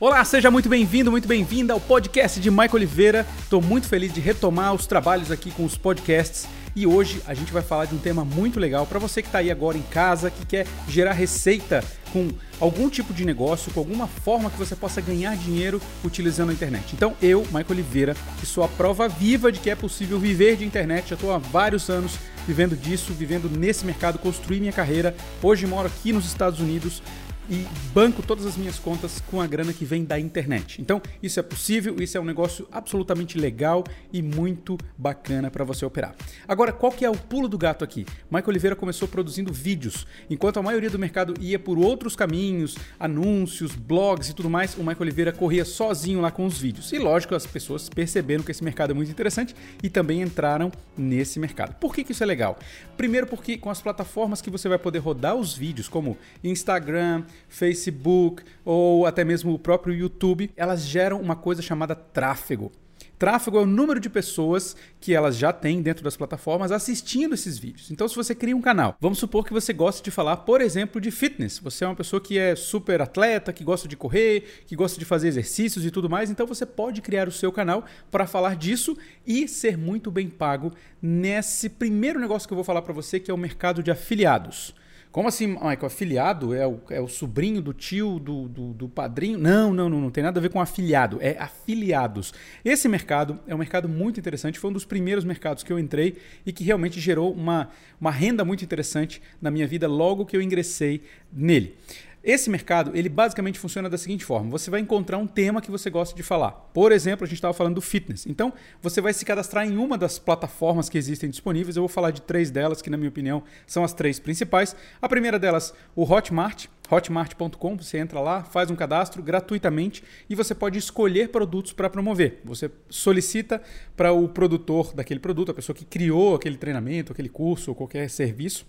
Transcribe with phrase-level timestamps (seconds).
[0.00, 3.26] Olá, seja muito bem-vindo, muito bem-vinda ao podcast de Michael Oliveira.
[3.38, 7.52] Estou muito feliz de retomar os trabalhos aqui com os podcasts e hoje a gente
[7.52, 10.32] vai falar de um tema muito legal para você que está aí agora em casa,
[10.32, 12.28] que quer gerar receita com
[12.58, 16.92] algum tipo de negócio, com alguma forma que você possa ganhar dinheiro utilizando a internet.
[16.92, 20.64] Então, eu, Michael Oliveira, que sou a prova viva de que é possível viver de
[20.64, 25.14] internet, já estou há vários anos vivendo disso, vivendo nesse mercado, construí minha carreira.
[25.40, 27.00] Hoje moro aqui nos Estados Unidos,
[27.48, 30.80] e banco todas as minhas contas com a grana que vem da internet.
[30.80, 35.84] Então, isso é possível, isso é um negócio absolutamente legal e muito bacana para você
[35.84, 36.14] operar.
[36.46, 38.06] Agora, qual que é o pulo do gato aqui?
[38.30, 43.74] Michael Oliveira começou produzindo vídeos, enquanto a maioria do mercado ia por outros caminhos, anúncios,
[43.74, 46.92] blogs e tudo mais, o Michael Oliveira corria sozinho lá com os vídeos.
[46.92, 51.38] E lógico, as pessoas perceberam que esse mercado é muito interessante e também entraram nesse
[51.38, 51.74] mercado.
[51.74, 52.58] Por que, que isso é legal?
[52.96, 58.42] Primeiro porque com as plataformas que você vai poder rodar os vídeos, como Instagram, Facebook
[58.64, 62.72] ou até mesmo o próprio YouTube, elas geram uma coisa chamada tráfego.
[63.18, 67.56] Tráfego é o número de pessoas que elas já têm dentro das plataformas assistindo esses
[67.56, 67.90] vídeos.
[67.90, 71.00] Então, se você cria um canal, vamos supor que você gosta de falar, por exemplo,
[71.00, 71.58] de fitness.
[71.60, 75.04] Você é uma pessoa que é super atleta, que gosta de correr, que gosta de
[75.04, 76.28] fazer exercícios e tudo mais.
[76.28, 80.72] Então, você pode criar o seu canal para falar disso e ser muito bem pago
[81.00, 84.74] nesse primeiro negócio que eu vou falar para você, que é o mercado de afiliados.
[85.14, 85.86] Como assim, Michael?
[85.86, 89.38] Afiliado é o, é o sobrinho do tio, do, do, do, padrinho?
[89.38, 92.34] Não, não, não, não tem nada a ver com afiliado, é afiliados.
[92.64, 96.16] Esse mercado é um mercado muito interessante, foi um dos primeiros mercados que eu entrei
[96.44, 100.42] e que realmente gerou uma, uma renda muito interessante na minha vida logo que eu
[100.42, 101.76] ingressei nele.
[102.24, 105.90] Esse mercado, ele basicamente funciona da seguinte forma: você vai encontrar um tema que você
[105.90, 106.52] gosta de falar.
[106.72, 108.26] Por exemplo, a gente estava falando do fitness.
[108.26, 111.76] Então, você vai se cadastrar em uma das plataformas que existem disponíveis.
[111.76, 114.74] Eu vou falar de três delas, que na minha opinião são as três principais.
[115.02, 116.66] A primeira delas, o Hotmart.
[116.90, 122.40] Hotmart.com, você entra lá, faz um cadastro gratuitamente e você pode escolher produtos para promover.
[122.44, 123.62] Você solicita
[123.96, 128.10] para o produtor daquele produto, a pessoa que criou aquele treinamento, aquele curso ou qualquer
[128.10, 128.66] serviço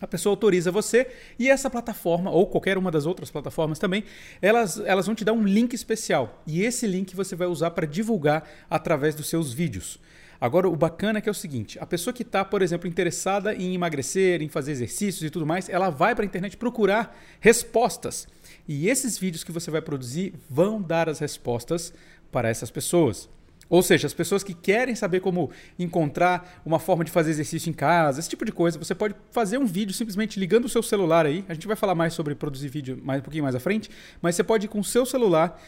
[0.00, 1.06] a pessoa autoriza você
[1.38, 4.04] e essa plataforma, ou qualquer uma das outras plataformas também,
[4.40, 6.42] elas, elas vão te dar um link especial.
[6.46, 9.98] E esse link você vai usar para divulgar através dos seus vídeos.
[10.40, 13.54] Agora, o bacana é que é o seguinte: a pessoa que está, por exemplo, interessada
[13.54, 18.26] em emagrecer, em fazer exercícios e tudo mais, ela vai para a internet procurar respostas.
[18.66, 21.92] E esses vídeos que você vai produzir vão dar as respostas
[22.32, 23.28] para essas pessoas.
[23.70, 27.72] Ou seja, as pessoas que querem saber como encontrar uma forma de fazer exercício em
[27.72, 31.24] casa, esse tipo de coisa, você pode fazer um vídeo simplesmente ligando o seu celular
[31.24, 31.44] aí.
[31.48, 33.88] A gente vai falar mais sobre produzir vídeo mais um pouquinho mais à frente,
[34.20, 35.58] mas você pode ir com o seu celular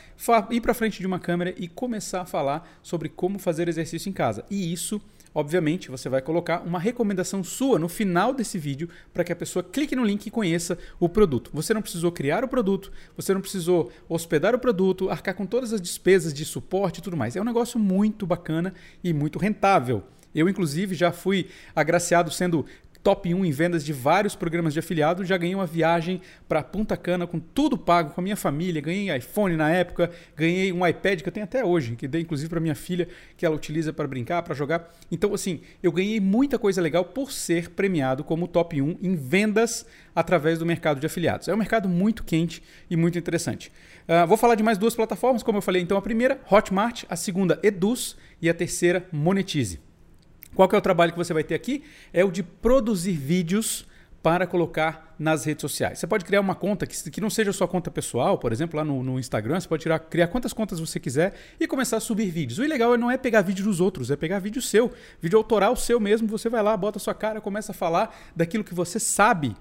[0.50, 4.12] ir para frente de uma câmera e começar a falar sobre como fazer exercício em
[4.12, 4.44] casa.
[4.50, 5.00] E isso
[5.34, 9.62] Obviamente, você vai colocar uma recomendação sua no final desse vídeo para que a pessoa
[9.62, 11.50] clique no link e conheça o produto.
[11.54, 15.72] Você não precisou criar o produto, você não precisou hospedar o produto, arcar com todas
[15.72, 17.34] as despesas de suporte e tudo mais.
[17.34, 20.02] É um negócio muito bacana e muito rentável.
[20.34, 22.64] Eu, inclusive, já fui agraciado sendo
[23.02, 26.96] top 1 em vendas de vários programas de afiliado, já ganhei uma viagem para Punta
[26.96, 31.20] Cana com tudo pago com a minha família, ganhei iPhone na época, ganhei um iPad
[31.20, 34.06] que eu tenho até hoje, que dei inclusive para minha filha, que ela utiliza para
[34.06, 34.92] brincar, para jogar.
[35.10, 39.84] Então, assim, eu ganhei muita coisa legal por ser premiado como top 1 em vendas
[40.14, 41.48] através do mercado de afiliados.
[41.48, 43.72] É um mercado muito quente e muito interessante.
[44.02, 45.82] Uh, vou falar de mais duas plataformas, como eu falei.
[45.82, 49.91] Então, a primeira, Hotmart, a segunda, Eduz e a terceira, Monetize.
[50.54, 51.82] Qual que é o trabalho que você vai ter aqui?
[52.12, 53.86] É o de produzir vídeos
[54.22, 55.98] para colocar nas redes sociais.
[55.98, 58.84] Você pode criar uma conta que, que não seja sua conta pessoal, por exemplo, lá
[58.84, 62.30] no, no Instagram, você pode tirar, criar quantas contas você quiser e começar a subir
[62.30, 62.58] vídeos.
[62.58, 65.98] O legal não é pegar vídeo dos outros, é pegar vídeo seu, vídeo autoral seu
[65.98, 66.28] mesmo.
[66.28, 69.56] Você vai lá, bota sua cara, começa a falar daquilo que você sabe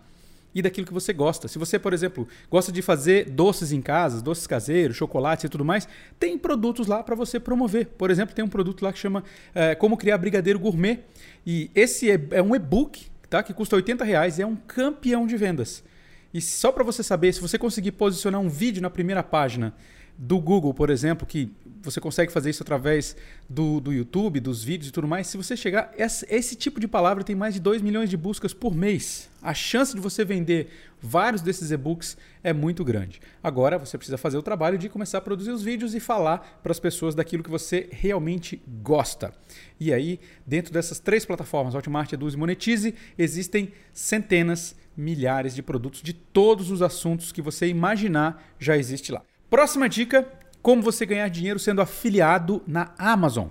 [0.54, 1.48] e daquilo que você gosta.
[1.48, 5.64] Se você, por exemplo, gosta de fazer doces em casa, doces caseiros, chocolates e tudo
[5.64, 5.88] mais,
[6.20, 7.88] tem produtos lá para você promover.
[7.98, 9.24] Por exemplo, tem um produto lá que chama
[9.54, 11.00] é, Como Criar Brigadeiro Gourmet.
[11.46, 15.26] E esse é, é um e-book tá, que custa 80 reais e é um campeão
[15.26, 15.84] de vendas.
[16.34, 19.74] E só para você saber, se você conseguir posicionar um vídeo na primeira página
[20.18, 21.52] do Google, por exemplo, que
[21.82, 23.16] você consegue fazer isso através
[23.50, 25.26] do, do YouTube, dos vídeos e tudo mais.
[25.26, 28.54] Se você chegar, esse, esse tipo de palavra tem mais de 2 milhões de buscas
[28.54, 29.30] por mês.
[29.42, 30.70] A chance de você vender
[31.02, 33.20] vários desses e-books é muito grande.
[33.42, 36.72] Agora você precisa fazer o trabalho de começar a produzir os vídeos e falar para
[36.72, 39.34] as pessoas daquilo que você realmente gosta.
[39.80, 46.02] E aí, dentro dessas três plataformas, Hotmart, Eduz e Monetize, existem centenas, milhares de produtos
[46.02, 49.22] de todos os assuntos que você imaginar já existe lá.
[49.50, 50.28] Próxima dica:
[50.62, 53.48] como você ganhar dinheiro sendo afiliado na Amazon.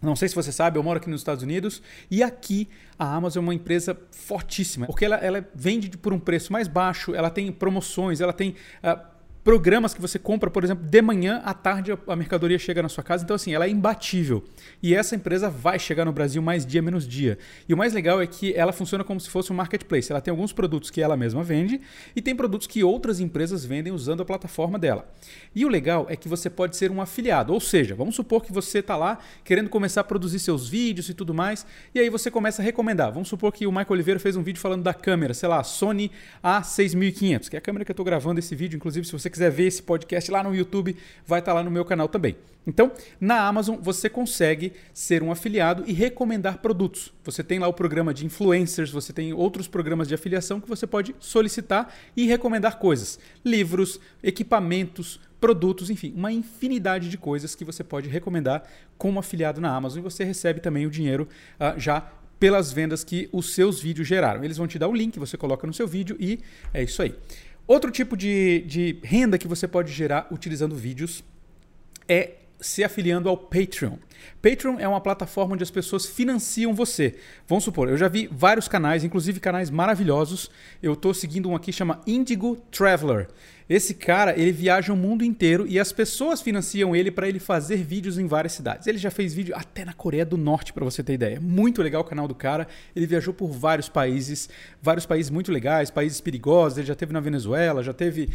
[0.00, 3.42] Não sei se você sabe, eu moro aqui nos Estados Unidos e aqui a Amazon
[3.42, 7.50] é uma empresa fortíssima, porque ela, ela vende por um preço mais baixo, ela tem
[7.50, 9.17] promoções, ela tem uh,
[9.48, 13.02] programas que você compra, por exemplo, de manhã à tarde a mercadoria chega na sua
[13.02, 13.24] casa.
[13.24, 14.44] Então, assim, ela é imbatível.
[14.82, 17.38] E essa empresa vai chegar no Brasil mais dia menos dia.
[17.66, 20.12] E o mais legal é que ela funciona como se fosse um marketplace.
[20.12, 21.80] Ela tem alguns produtos que ela mesma vende
[22.14, 25.10] e tem produtos que outras empresas vendem usando a plataforma dela.
[25.54, 27.54] E o legal é que você pode ser um afiliado.
[27.54, 31.14] Ou seja, vamos supor que você está lá querendo começar a produzir seus vídeos e
[31.14, 31.64] tudo mais.
[31.94, 33.10] E aí você começa a recomendar.
[33.10, 36.10] Vamos supor que o Michael Oliveira fez um vídeo falando da câmera, sei lá, Sony
[36.44, 38.76] A6500, que é a câmera que eu estou gravando esse vídeo.
[38.76, 40.96] Inclusive, se você quiser ver esse podcast lá no YouTube,
[41.26, 42.36] vai estar tá lá no meu canal também.
[42.68, 47.14] Então, na Amazon, você consegue ser um afiliado e recomendar produtos.
[47.24, 50.86] Você tem lá o programa de influencers, você tem outros programas de afiliação que você
[50.86, 57.82] pode solicitar e recomendar coisas: livros, equipamentos, produtos, enfim, uma infinidade de coisas que você
[57.82, 58.62] pode recomendar
[58.98, 61.26] como afiliado na Amazon e você recebe também o dinheiro
[61.58, 62.06] uh, já
[62.38, 64.44] pelas vendas que os seus vídeos geraram.
[64.44, 66.38] Eles vão te dar o link, você coloca no seu vídeo e
[66.72, 67.14] é isso aí.
[67.68, 71.22] Outro tipo de, de renda que você pode gerar utilizando vídeos
[72.08, 73.98] é se afiliando ao Patreon.
[74.40, 77.16] Patreon é uma plataforma onde as pessoas financiam você.
[77.46, 80.50] Vamos supor, eu já vi vários canais, inclusive canais maravilhosos.
[80.82, 83.28] Eu estou seguindo um aqui chama Indigo Traveler.
[83.68, 87.76] Esse cara, ele viaja o mundo inteiro e as pessoas financiam ele para ele fazer
[87.76, 88.86] vídeos em várias cidades.
[88.86, 91.38] Ele já fez vídeo até na Coreia do Norte, para você ter ideia.
[91.38, 92.66] Muito legal o canal do cara.
[92.96, 94.48] Ele viajou por vários países,
[94.80, 96.78] vários países muito legais, países perigosos.
[96.78, 98.30] Ele já teve na Venezuela, já teve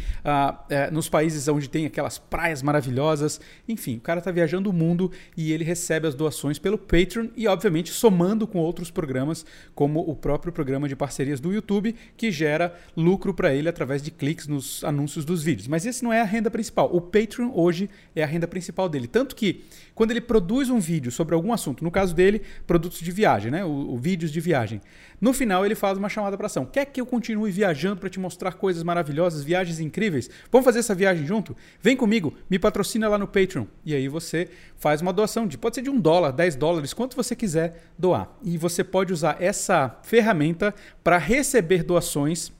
[0.70, 3.40] é, nos países onde tem aquelas praias maravilhosas.
[3.68, 7.48] Enfim, o cara está viajando o mundo e ele recebe as doações pelo Patreon e,
[7.48, 9.44] obviamente, somando com outros programas,
[9.74, 14.12] como o próprio programa de parcerias do YouTube, que gera lucro para ele através de
[14.12, 15.68] cliques nos anúncios dos vídeos.
[15.68, 16.88] Mas esse não é a renda principal.
[16.92, 19.06] O Patreon hoje é a renda principal dele.
[19.06, 23.12] Tanto que quando ele produz um vídeo sobre algum assunto, no caso dele, produtos de
[23.12, 23.64] viagem, né?
[23.64, 24.80] O, o vídeos de viagem.
[25.20, 26.66] No final ele faz uma chamada para ação.
[26.66, 30.28] Quer que eu continue viajando para te mostrar coisas maravilhosas, viagens incríveis?
[30.50, 31.56] Vamos fazer essa viagem junto?
[31.80, 33.66] Vem comigo, me patrocina lá no Patreon.
[33.84, 37.16] E aí você faz uma doação de pode ser de um dólar, 10 dólares, quanto
[37.16, 38.28] você quiser doar.
[38.42, 42.52] E você pode usar essa ferramenta para receber doações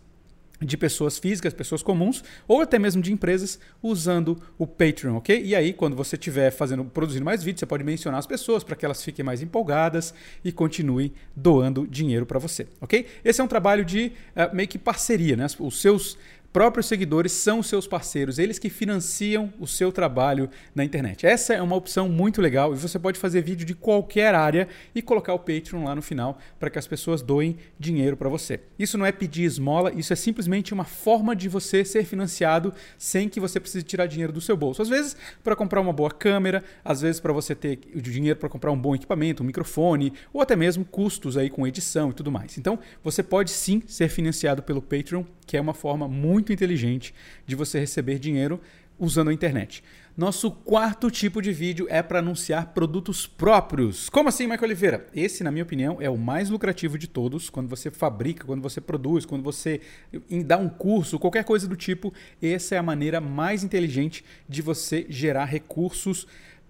[0.64, 5.42] de pessoas físicas, pessoas comuns, ou até mesmo de empresas usando o Patreon, ok?
[5.44, 8.76] E aí, quando você estiver fazendo, produzindo mais vídeos, você pode mencionar as pessoas para
[8.76, 10.14] que elas fiquem mais empolgadas
[10.44, 13.06] e continuem doando dinheiro para você, ok?
[13.24, 15.46] Esse é um trabalho de uh, meio que parceria, né?
[15.58, 16.16] Os seus
[16.54, 21.26] próprios seguidores são seus parceiros, eles que financiam o seu trabalho na internet.
[21.26, 25.02] Essa é uma opção muito legal e você pode fazer vídeo de qualquer área e
[25.02, 28.60] colocar o Patreon lá no final para que as pessoas doem dinheiro para você.
[28.78, 33.28] Isso não é pedir esmola, isso é simplesmente uma forma de você ser financiado sem
[33.28, 34.80] que você precise tirar dinheiro do seu bolso.
[34.80, 38.48] Às vezes para comprar uma boa câmera, às vezes para você ter o dinheiro para
[38.48, 42.30] comprar um bom equipamento, um microfone ou até mesmo custos aí com edição e tudo
[42.30, 42.56] mais.
[42.58, 47.14] Então, você pode sim ser financiado pelo Patreon, que é uma forma muito muito inteligente
[47.46, 48.60] de você receber dinheiro
[48.98, 49.82] usando a internet.
[50.16, 54.08] Nosso quarto tipo de vídeo é para anunciar produtos próprios.
[54.08, 55.06] Como assim, Michael Oliveira?
[55.12, 57.50] Esse, na minha opinião, é o mais lucrativo de todos.
[57.50, 59.80] Quando você fabrica, quando você produz, quando você
[60.44, 65.06] dá um curso, qualquer coisa do tipo, essa é a maneira mais inteligente de você
[65.08, 66.28] gerar recursos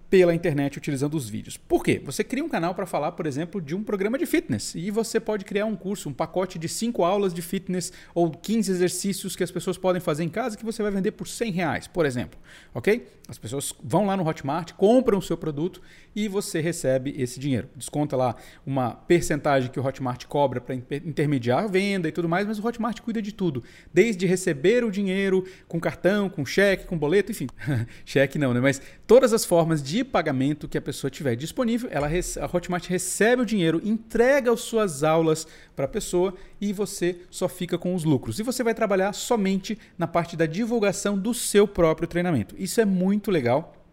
[0.09, 1.57] pela internet utilizando os vídeos.
[1.57, 2.01] Por quê?
[2.05, 5.19] Você cria um canal para falar, por exemplo, de um programa de fitness e você
[5.19, 9.43] pode criar um curso, um pacote de 5 aulas de fitness ou 15 exercícios que
[9.43, 12.39] as pessoas podem fazer em casa que você vai vender por 100 reais, por exemplo.
[12.73, 13.07] Ok?
[13.27, 15.81] As pessoas vão lá no Hotmart, compram o seu produto
[16.15, 17.67] e você recebe esse dinheiro.
[17.75, 22.45] Desconta lá uma percentagem que o Hotmart cobra para intermediar a venda e tudo mais,
[22.47, 26.97] mas o Hotmart cuida de tudo, desde receber o dinheiro com cartão, com cheque, com
[26.97, 27.47] boleto, enfim.
[28.05, 28.59] cheque não, né?
[28.59, 33.41] Mas todas as formas de pagamento que a pessoa tiver disponível, ela a Hotmart recebe
[33.41, 38.03] o dinheiro, entrega as suas aulas para a pessoa e você só fica com os
[38.03, 38.39] lucros.
[38.39, 42.55] E você vai trabalhar somente na parte da divulgação do seu próprio treinamento.
[42.57, 43.84] Isso é muito legal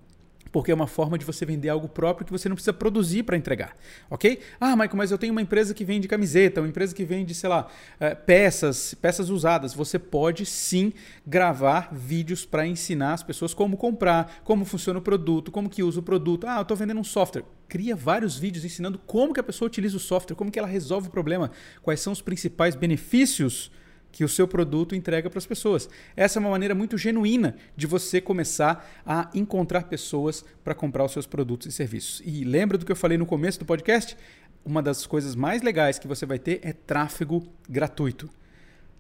[0.53, 3.37] porque é uma forma de você vender algo próprio que você não precisa produzir para
[3.37, 3.75] entregar,
[4.11, 4.39] ok?
[4.61, 7.49] Ah, Michael, mas eu tenho uma empresa que vende camiseta, uma empresa que vende, sei
[7.49, 7.67] lá,
[7.99, 9.73] eh, peças, peças usadas.
[9.73, 10.93] Você pode sim
[11.27, 16.01] gravar vídeos para ensinar as pessoas como comprar, como funciona o produto, como que usa
[16.01, 16.47] o produto.
[16.47, 17.45] Ah, eu estou vendendo um software.
[17.67, 21.09] Cria vários vídeos ensinando como que a pessoa utiliza o software, como que ela resolve
[21.09, 23.71] o problema, quais são os principais benefícios
[24.13, 25.89] que o seu produto entrega para as pessoas.
[26.15, 31.13] Essa é uma maneira muito genuína de você começar a encontrar pessoas para comprar os
[31.13, 32.23] seus produtos e serviços.
[32.25, 34.17] E lembra do que eu falei no começo do podcast?
[34.65, 38.29] Uma das coisas mais legais que você vai ter é tráfego gratuito.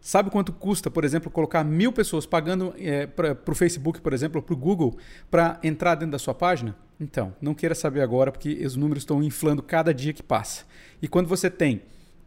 [0.00, 4.38] Sabe quanto custa, por exemplo, colocar mil pessoas pagando é, para o Facebook, por exemplo,
[4.38, 4.99] ou para o Google,
[5.31, 6.75] para entrar dentro da sua página?
[6.99, 10.64] Então, não queira saber agora, porque os números estão inflando cada dia que passa.
[11.00, 11.83] E quando você tem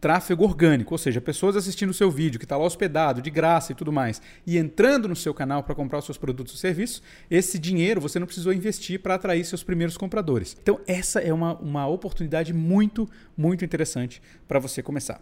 [0.05, 3.71] tráfego orgânico, ou seja, pessoas assistindo o seu vídeo, que está lá hospedado, de graça
[3.71, 7.01] e tudo mais, e entrando no seu canal para comprar os seus produtos ou serviços,
[7.27, 10.55] esse dinheiro você não precisou investir para atrair seus primeiros compradores.
[10.61, 15.19] Então, essa é uma, uma oportunidade muito, muito interessante para você começar.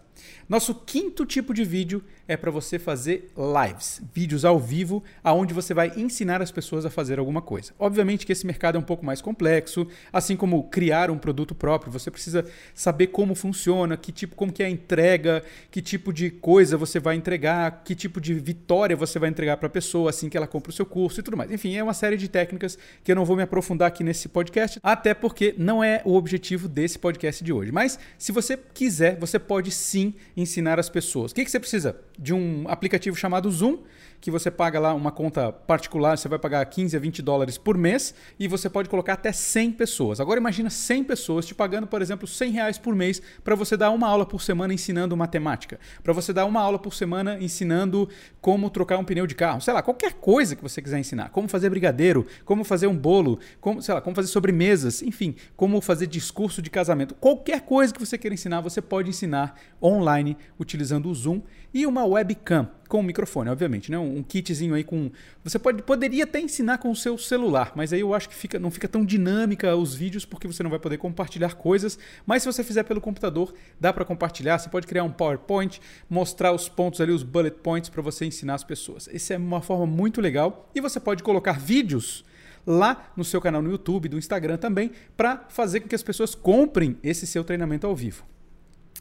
[0.49, 5.73] Nosso quinto tipo de vídeo é para você fazer lives, vídeos ao vivo, aonde você
[5.73, 7.71] vai ensinar as pessoas a fazer alguma coisa.
[7.79, 11.89] Obviamente que esse mercado é um pouco mais complexo, assim como criar um produto próprio,
[11.89, 16.75] você precisa saber como funciona, que tipo, como que é entrega, que tipo de coisa
[16.75, 20.35] você vai entregar, que tipo de vitória você vai entregar para a pessoa assim que
[20.35, 21.51] ela compra o seu curso e tudo mais.
[21.51, 24.79] Enfim, é uma série de técnicas que eu não vou me aprofundar aqui nesse podcast,
[24.83, 27.71] até porque não é o objetivo desse podcast de hoje.
[27.71, 31.31] Mas se você quiser, você pode sim ensinar as pessoas.
[31.31, 31.95] O que, que você precisa?
[32.17, 33.79] De um aplicativo chamado Zoom
[34.23, 37.77] que você paga lá uma conta particular, você vai pagar 15 a 20 dólares por
[37.77, 40.21] mês e você pode colocar até 100 pessoas.
[40.21, 43.91] Agora imagina 100 pessoas te pagando, por exemplo, 100 reais por mês para você dar
[43.91, 48.07] uma aula por semana ensinando matemática, para você dar uma aula por semana ensinando
[48.39, 51.47] como trocar um pneu de carro, sei lá, qualquer coisa que você quiser ensinar, como
[51.47, 56.05] fazer brigadeiro, como fazer um bolo, como, sei lá, como fazer sobremesas, enfim, como fazer
[56.05, 61.15] discurso de casamento, qualquer coisa que você queira ensinar, você pode ensinar online utilizando o
[61.15, 61.41] Zoom
[61.73, 63.97] e uma webcam com um microfone, obviamente, né?
[63.97, 65.11] Um kitzinho aí com.
[65.43, 68.59] Você pode, poderia até ensinar com o seu celular, mas aí eu acho que fica,
[68.59, 71.97] não fica tão dinâmica os vídeos porque você não vai poder compartilhar coisas.
[72.25, 74.59] Mas se você fizer pelo computador, dá para compartilhar.
[74.59, 78.55] Você pode criar um PowerPoint, mostrar os pontos ali, os bullet points para você ensinar
[78.55, 79.09] as pessoas.
[79.11, 82.23] Essa é uma forma muito legal e você pode colocar vídeos
[82.65, 86.33] lá no seu canal no YouTube, do Instagram também, para fazer com que as pessoas
[86.33, 88.25] comprem esse seu treinamento ao vivo.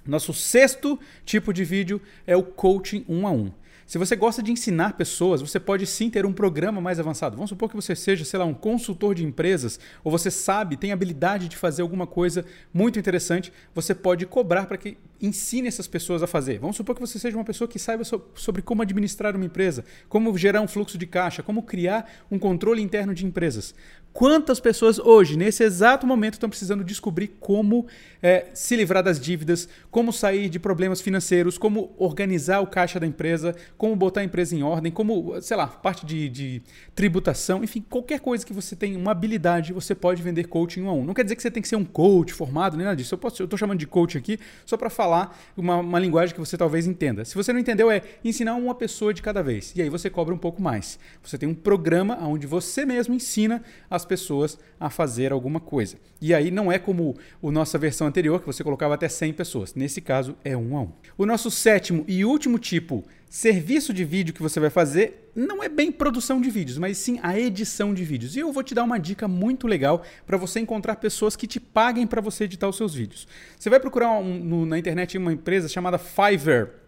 [0.04, 3.52] Nosso sexto tipo de vídeo é o coaching um a um.
[3.86, 7.36] Se você gosta de ensinar pessoas, você pode sim ter um programa mais avançado.
[7.36, 10.92] Vamos supor que você seja, sei lá, um consultor de empresas, ou você sabe, tem
[10.92, 16.22] habilidade de fazer alguma coisa muito interessante, você pode cobrar para que ensine essas pessoas
[16.22, 16.58] a fazer.
[16.58, 18.02] Vamos supor que você seja uma pessoa que saiba
[18.34, 22.82] sobre como administrar uma empresa, como gerar um fluxo de caixa, como criar um controle
[22.82, 23.74] interno de empresas.
[24.12, 27.86] Quantas pessoas hoje, nesse exato momento, estão precisando descobrir como
[28.22, 33.06] é, se livrar das dívidas, como sair de problemas financeiros, como organizar o caixa da
[33.06, 36.62] empresa, como botar a empresa em ordem, como, sei lá, parte de, de
[36.94, 40.92] tributação, enfim, qualquer coisa que você tenha uma habilidade, você pode vender coaching um a
[40.92, 41.04] um.
[41.04, 43.18] Não quer dizer que você tem que ser um coach formado, nem nada disso.
[43.22, 46.86] Eu estou chamando de coach aqui só para falar uma, uma linguagem que você talvez
[46.86, 47.24] entenda.
[47.24, 49.72] Se você não entendeu, é ensinar uma pessoa de cada vez.
[49.74, 50.98] E aí você cobra um pouco mais.
[51.22, 55.96] Você tem um programa onde você mesmo ensina as as pessoas a fazer alguma coisa.
[56.20, 59.74] E aí não é como a nossa versão anterior, que você colocava até 100 pessoas.
[59.74, 60.92] Nesse caso, é um a um.
[61.16, 65.68] O nosso sétimo e último tipo, serviço de vídeo que você vai fazer, não é
[65.68, 68.36] bem produção de vídeos, mas sim a edição de vídeos.
[68.36, 71.58] E eu vou te dar uma dica muito legal para você encontrar pessoas que te
[71.58, 73.26] paguem para você editar os seus vídeos.
[73.58, 76.82] Você vai procurar um, no, na internet uma empresa chamada Fiverr.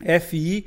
[0.00, 0.64] F-I-V-E-R-R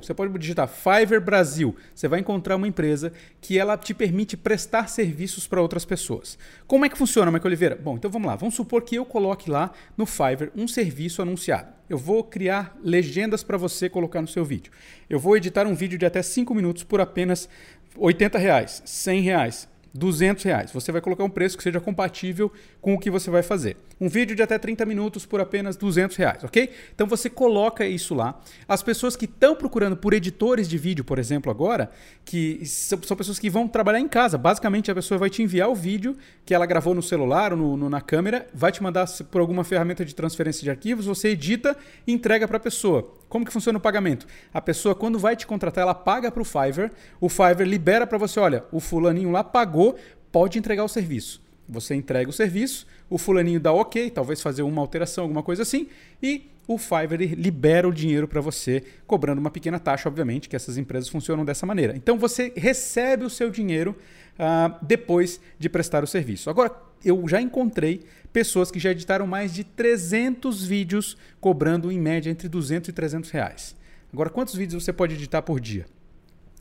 [0.00, 1.74] você pode digitar Fiverr Brasil.
[1.92, 6.38] Você vai encontrar uma empresa que ela te permite prestar serviços para outras pessoas.
[6.68, 7.74] Como é que funciona, Michael Oliveira?
[7.74, 8.36] Bom, então vamos lá.
[8.36, 11.72] Vamos supor que eu coloque lá no Fiverr um serviço anunciado.
[11.88, 14.70] Eu vou criar legendas para você colocar no seu vídeo.
[15.08, 17.48] Eu vou editar um vídeo de até 5 minutos por apenas
[17.96, 20.70] 80 reais, 100 reais, 200 reais.
[20.72, 23.76] Você vai colocar um preço que seja compatível com o que você vai fazer.
[24.00, 26.70] Um vídeo de até 30 minutos por apenas 200 reais, ok?
[26.94, 28.40] Então você coloca isso lá.
[28.68, 31.90] As pessoas que estão procurando por editores de vídeo, por exemplo, agora,
[32.24, 34.38] que são, são, pessoas que vão trabalhar em casa.
[34.38, 36.16] Basicamente, a pessoa vai te enviar o vídeo
[36.46, 39.64] que ela gravou no celular ou no, no, na câmera, vai te mandar por alguma
[39.64, 43.19] ferramenta de transferência de arquivos, você edita e entrega para a pessoa.
[43.30, 44.26] Como que funciona o pagamento?
[44.52, 48.18] A pessoa, quando vai te contratar, ela paga para o Fiverr, o Fiverr libera para
[48.18, 49.96] você, olha, o fulaninho lá pagou,
[50.32, 51.40] pode entregar o serviço.
[51.68, 55.86] Você entrega o serviço, o fulaninho dá ok, talvez fazer uma alteração, alguma coisa assim,
[56.20, 60.76] e o Fiverr libera o dinheiro para você, cobrando uma pequena taxa, obviamente, que essas
[60.76, 61.96] empresas funcionam dessa maneira.
[61.96, 63.96] Então você recebe o seu dinheiro
[64.34, 66.50] uh, depois de prestar o serviço.
[66.50, 66.72] Agora,
[67.04, 68.02] eu já encontrei
[68.32, 73.30] pessoas que já editaram mais de 300 vídeos cobrando em média entre 200 e 300
[73.30, 73.76] reais.
[74.12, 75.86] Agora, quantos vídeos você pode editar por dia?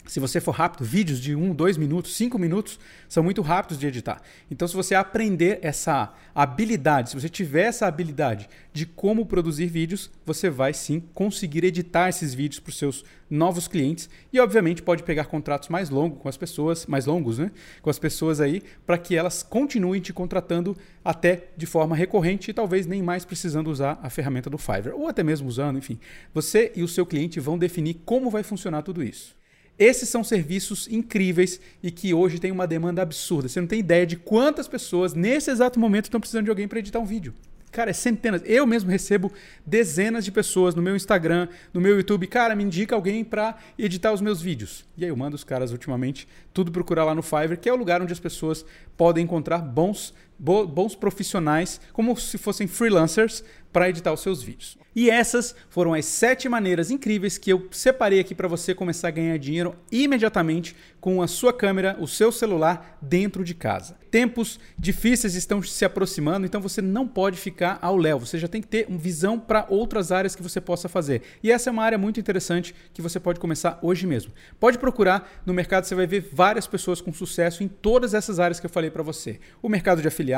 [0.09, 3.85] Se você for rápido, vídeos de 1, 2 minutos, 5 minutos são muito rápidos de
[3.85, 4.19] editar.
[4.49, 10.09] Então, se você aprender essa habilidade, se você tiver essa habilidade de como produzir vídeos,
[10.25, 15.03] você vai sim conseguir editar esses vídeos para os seus novos clientes e, obviamente, pode
[15.03, 17.51] pegar contratos mais longos com as pessoas, mais longos, né?
[17.79, 20.75] Com as pessoas aí, para que elas continuem te contratando
[21.05, 25.07] até de forma recorrente e talvez nem mais precisando usar a ferramenta do Fiverr ou
[25.07, 25.99] até mesmo usando, enfim.
[26.33, 29.37] Você e o seu cliente vão definir como vai funcionar tudo isso.
[29.79, 33.47] Esses são serviços incríveis e que hoje tem uma demanda absurda.
[33.47, 36.79] Você não tem ideia de quantas pessoas nesse exato momento estão precisando de alguém para
[36.79, 37.33] editar um vídeo.
[37.71, 38.41] Cara, é centenas.
[38.45, 39.31] Eu mesmo recebo
[39.65, 42.25] dezenas de pessoas no meu Instagram, no meu YouTube.
[42.27, 44.83] Cara, me indica alguém para editar os meus vídeos.
[44.97, 47.77] E aí eu mando os caras ultimamente tudo procurar lá no Fiverr, que é o
[47.77, 48.65] lugar onde as pessoas
[48.97, 54.77] podem encontrar bons, bons profissionais, como se fossem freelancers, para editar os seus vídeos.
[54.95, 59.11] E essas foram as sete maneiras incríveis que eu separei aqui para você começar a
[59.11, 63.97] ganhar dinheiro imediatamente com a sua câmera, o seu celular dentro de casa.
[64.11, 68.19] Tempos difíceis estão se aproximando, então você não pode ficar ao léu.
[68.19, 71.21] Você já tem que ter uma visão para outras áreas que você possa fazer.
[71.43, 74.33] E essa é uma área muito interessante que você pode começar hoje mesmo.
[74.59, 78.59] Pode procurar no mercado, você vai ver várias pessoas com sucesso em todas essas áreas
[78.59, 79.39] que eu falei para você.
[79.61, 80.28] O mercado de afiliados,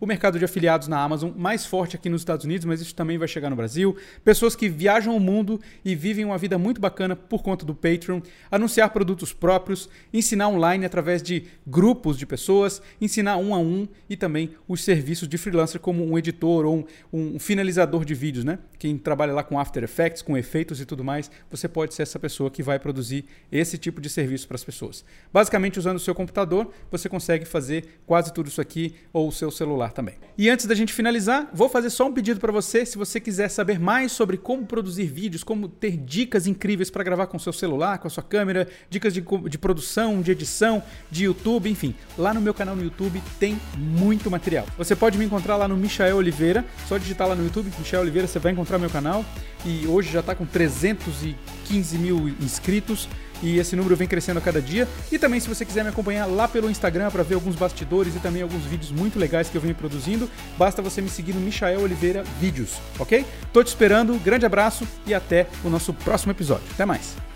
[0.00, 3.18] o mercado de afiliados na Amazon, mais forte aqui nos Estados Unidos, mas isso também
[3.18, 3.96] vai chegar no Brasil.
[4.24, 8.20] Pessoas que viajam o mundo e vivem uma vida muito bacana por conta do Patreon,
[8.50, 14.16] anunciar produtos próprios, ensinar online através de grupos de pessoas, ensinar um a um e
[14.16, 18.58] também os serviços de freelancer como um editor ou um, um finalizador de vídeos, né?
[18.78, 22.18] Quem trabalha lá com After Effects, com efeitos e tudo mais, você pode ser essa
[22.18, 25.04] pessoa que vai produzir esse tipo de serviço para as pessoas.
[25.32, 29.50] Basicamente, usando o seu computador, você consegue fazer quase tudo isso aqui ou o seu
[29.50, 30.14] celular também.
[30.38, 33.48] E antes da gente finalizar, vou fazer só um pedido para você, se você quiser
[33.48, 37.98] saber mais sobre como produzir vídeos, como ter dicas incríveis para gravar com seu celular,
[37.98, 42.40] com a sua câmera, dicas de, de produção, de edição, de YouTube, enfim, lá no
[42.40, 44.66] meu canal no YouTube tem muito material.
[44.76, 48.28] Você pode me encontrar lá no Michael Oliveira, só digitar lá no YouTube, Michael Oliveira,
[48.28, 49.24] você vai encontrar meu canal.
[49.64, 53.08] E hoje já está com 315 mil inscritos
[53.42, 54.88] e esse número vem crescendo a cada dia.
[55.10, 58.18] E também, se você quiser me acompanhar lá pelo Instagram para ver alguns bastidores e
[58.18, 60.28] também alguns vídeos muito legais que eu venho produzindo,
[60.58, 63.24] basta você me seguir no Michael Oliveira Vídeos, ok?
[63.52, 66.66] Tô te esperando, grande abraço e até o nosso próximo episódio.
[66.72, 67.35] Até mais!